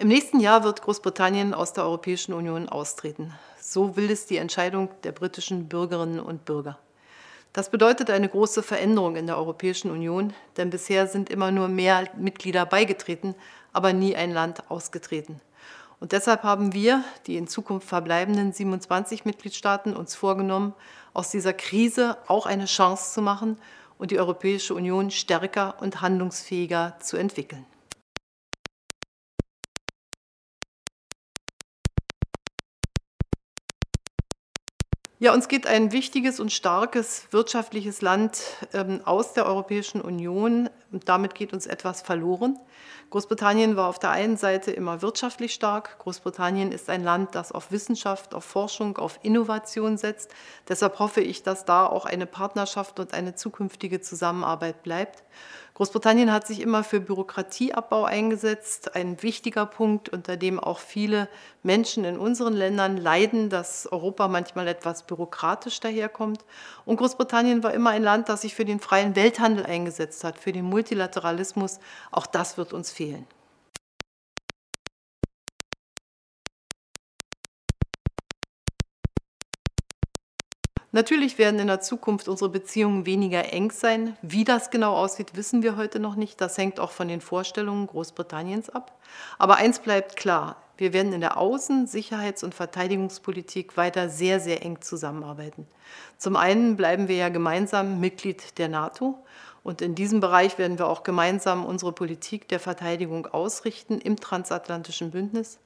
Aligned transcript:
Im 0.00 0.08
nächsten 0.08 0.40
Jahr 0.40 0.64
wird 0.64 0.80
Großbritannien 0.80 1.52
aus 1.52 1.74
der 1.74 1.84
Europäischen 1.84 2.32
Union 2.32 2.70
austreten. 2.70 3.34
So 3.60 3.96
will 3.96 4.10
es 4.10 4.24
die 4.24 4.38
Entscheidung 4.38 4.88
der 5.04 5.12
britischen 5.12 5.68
Bürgerinnen 5.68 6.20
und 6.20 6.46
Bürger. 6.46 6.78
Das 7.52 7.68
bedeutet 7.70 8.08
eine 8.08 8.30
große 8.30 8.62
Veränderung 8.62 9.16
in 9.16 9.26
der 9.26 9.36
Europäischen 9.36 9.90
Union, 9.90 10.32
denn 10.56 10.70
bisher 10.70 11.06
sind 11.06 11.28
immer 11.28 11.50
nur 11.50 11.68
mehr 11.68 12.08
Mitglieder 12.16 12.64
beigetreten, 12.64 13.34
aber 13.74 13.92
nie 13.92 14.16
ein 14.16 14.32
Land 14.32 14.70
ausgetreten. 14.70 15.42
Und 16.00 16.12
deshalb 16.12 16.44
haben 16.44 16.72
wir, 16.72 17.04
die 17.26 17.36
in 17.36 17.46
Zukunft 17.46 17.86
verbleibenden 17.86 18.54
27 18.54 19.26
Mitgliedstaaten, 19.26 19.94
uns 19.94 20.14
vorgenommen, 20.14 20.72
aus 21.12 21.30
dieser 21.30 21.52
Krise 21.52 22.16
auch 22.26 22.46
eine 22.46 22.64
Chance 22.64 23.12
zu 23.12 23.20
machen 23.20 23.58
und 23.98 24.12
die 24.12 24.18
Europäische 24.18 24.74
Union 24.74 25.10
stärker 25.10 25.74
und 25.82 26.00
handlungsfähiger 26.00 26.96
zu 27.00 27.18
entwickeln. 27.18 27.66
Ja, 35.22 35.34
uns 35.34 35.48
geht 35.48 35.66
ein 35.66 35.92
wichtiges 35.92 36.40
und 36.40 36.50
starkes 36.50 37.26
wirtschaftliches 37.30 38.00
Land 38.00 38.40
ähm, 38.72 39.02
aus 39.04 39.34
der 39.34 39.44
Europäischen 39.44 40.00
Union 40.00 40.70
damit 40.92 41.34
geht 41.34 41.52
uns 41.52 41.66
etwas 41.66 42.02
verloren. 42.02 42.58
Großbritannien 43.10 43.76
war 43.76 43.88
auf 43.88 43.98
der 43.98 44.10
einen 44.10 44.36
Seite 44.36 44.70
immer 44.72 45.02
wirtschaftlich 45.02 45.52
stark. 45.54 45.98
Großbritannien 45.98 46.72
ist 46.72 46.88
ein 46.88 47.04
Land, 47.04 47.34
das 47.34 47.52
auf 47.52 47.70
Wissenschaft, 47.70 48.34
auf 48.34 48.44
Forschung, 48.44 48.98
auf 48.98 49.18
Innovation 49.22 49.96
setzt. 49.96 50.32
Deshalb 50.68 50.98
hoffe 50.98 51.20
ich, 51.20 51.42
dass 51.42 51.64
da 51.64 51.86
auch 51.86 52.06
eine 52.06 52.26
Partnerschaft 52.26 52.98
und 52.98 53.14
eine 53.14 53.34
zukünftige 53.34 54.00
Zusammenarbeit 54.00 54.82
bleibt. 54.82 55.24
Großbritannien 55.74 56.32
hat 56.32 56.46
sich 56.46 56.60
immer 56.60 56.84
für 56.84 57.00
Bürokratieabbau 57.00 58.04
eingesetzt, 58.04 58.94
ein 58.94 59.22
wichtiger 59.22 59.66
Punkt, 59.66 60.08
unter 60.08 60.36
dem 60.36 60.60
auch 60.60 60.78
viele 60.78 61.28
Menschen 61.62 62.04
in 62.04 62.18
unseren 62.18 62.52
Ländern 62.52 62.96
leiden, 62.96 63.48
dass 63.48 63.86
Europa 63.90 64.28
manchmal 64.28 64.68
etwas 64.68 65.04
bürokratisch 65.04 65.80
daherkommt. 65.80 66.44
Und 66.84 66.96
Großbritannien 66.96 67.62
war 67.62 67.72
immer 67.72 67.90
ein 67.90 68.02
Land, 68.02 68.28
das 68.28 68.42
sich 68.42 68.54
für 68.54 68.64
den 68.64 68.80
freien 68.80 69.16
Welthandel 69.16 69.64
eingesetzt 69.64 70.24
hat, 70.24 70.38
für 70.38 70.52
den 70.52 70.64
Multilateralismus. 70.64 71.78
Auch 72.10 72.26
das 72.26 72.58
wird 72.58 72.72
uns 72.72 72.90
fehlen. 72.90 73.26
Natürlich 80.92 81.38
werden 81.38 81.60
in 81.60 81.68
der 81.68 81.80
Zukunft 81.80 82.26
unsere 82.26 82.50
Beziehungen 82.50 83.06
weniger 83.06 83.52
eng 83.52 83.70
sein. 83.70 84.16
Wie 84.22 84.42
das 84.42 84.70
genau 84.70 84.96
aussieht, 84.96 85.36
wissen 85.36 85.62
wir 85.62 85.76
heute 85.76 86.00
noch 86.00 86.16
nicht. 86.16 86.40
Das 86.40 86.58
hängt 86.58 86.80
auch 86.80 86.90
von 86.90 87.06
den 87.06 87.20
Vorstellungen 87.20 87.86
Großbritanniens 87.86 88.70
ab. 88.70 88.98
Aber 89.38 89.56
eins 89.56 89.78
bleibt 89.78 90.16
klar. 90.16 90.56
Wir 90.76 90.92
werden 90.92 91.12
in 91.12 91.20
der 91.20 91.36
Außen-, 91.36 91.86
Sicherheits- 91.86 92.42
und 92.42 92.54
Verteidigungspolitik 92.54 93.76
weiter 93.76 94.08
sehr, 94.08 94.40
sehr 94.40 94.64
eng 94.64 94.80
zusammenarbeiten. 94.80 95.68
Zum 96.16 96.34
einen 96.34 96.76
bleiben 96.76 97.06
wir 97.06 97.16
ja 97.16 97.28
gemeinsam 97.28 98.00
Mitglied 98.00 98.58
der 98.58 98.68
NATO 98.68 99.18
und 99.62 99.82
in 99.82 99.94
diesem 99.94 100.20
Bereich 100.20 100.58
werden 100.58 100.78
wir 100.78 100.88
auch 100.88 101.02
gemeinsam 101.02 101.66
unsere 101.66 101.92
Politik 101.92 102.48
der 102.48 102.60
Verteidigung 102.60 103.26
ausrichten 103.26 104.00
im 104.00 104.16
transatlantischen 104.16 105.10
Bündnis. 105.10 105.58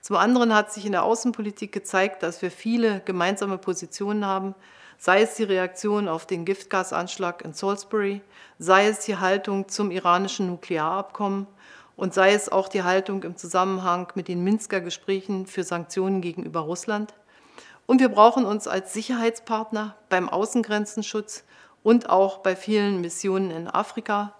Zum 0.00 0.16
anderen 0.16 0.54
hat 0.54 0.72
sich 0.72 0.86
in 0.86 0.92
der 0.92 1.04
Außenpolitik 1.04 1.72
gezeigt, 1.72 2.22
dass 2.22 2.42
wir 2.42 2.50
viele 2.50 3.00
gemeinsame 3.04 3.58
Positionen 3.58 4.26
haben, 4.26 4.54
sei 4.98 5.22
es 5.22 5.34
die 5.34 5.44
Reaktion 5.44 6.08
auf 6.08 6.26
den 6.26 6.44
Giftgasanschlag 6.44 7.44
in 7.44 7.52
Salisbury, 7.52 8.22
sei 8.58 8.86
es 8.86 9.00
die 9.00 9.16
Haltung 9.16 9.68
zum 9.68 9.90
iranischen 9.90 10.46
Nuklearabkommen 10.46 11.46
und 11.96 12.14
sei 12.14 12.32
es 12.32 12.50
auch 12.50 12.68
die 12.68 12.84
Haltung 12.84 13.22
im 13.24 13.36
Zusammenhang 13.36 14.08
mit 14.14 14.28
den 14.28 14.44
Minsker 14.44 14.80
Gesprächen 14.80 15.46
für 15.46 15.64
Sanktionen 15.64 16.20
gegenüber 16.20 16.60
Russland. 16.60 17.14
Und 17.86 18.00
wir 18.00 18.08
brauchen 18.08 18.44
uns 18.44 18.68
als 18.68 18.92
Sicherheitspartner 18.92 19.96
beim 20.08 20.28
Außengrenzenschutz 20.28 21.44
und 21.82 22.10
auch 22.10 22.38
bei 22.38 22.56
vielen 22.56 23.00
Missionen 23.00 23.50
in 23.50 23.68
Afrika. 23.68 24.34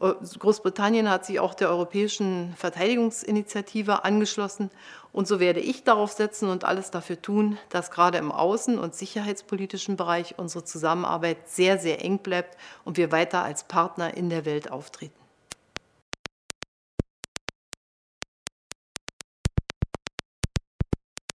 Äh, 0.00 0.12
Großbritannien 0.38 1.10
hat 1.10 1.24
sich 1.24 1.40
auch 1.40 1.54
der 1.54 1.70
Europäischen 1.70 2.54
Verteidigungsinitiative 2.56 4.04
angeschlossen. 4.04 4.70
Und 5.12 5.28
so 5.28 5.38
werde 5.38 5.60
ich 5.60 5.84
darauf 5.84 6.12
setzen 6.12 6.48
und 6.48 6.64
alles 6.64 6.90
dafür 6.90 7.20
tun, 7.22 7.58
dass 7.68 7.90
gerade 7.90 8.18
im 8.18 8.32
außen- 8.32 8.78
und 8.78 8.94
sicherheitspolitischen 8.94 9.96
Bereich 9.96 10.38
unsere 10.38 10.64
Zusammenarbeit 10.64 11.48
sehr, 11.48 11.78
sehr 11.78 12.04
eng 12.04 12.18
bleibt 12.18 12.56
und 12.84 12.96
wir 12.96 13.12
weiter 13.12 13.44
als 13.44 13.64
Partner 13.64 14.16
in 14.16 14.28
der 14.28 14.44
Welt 14.44 14.70
auftreten. 14.70 15.23